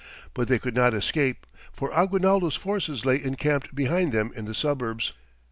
[0.33, 5.13] But they could not escape, for Aguinaldo's forces lay encamped behind them in the suburbs.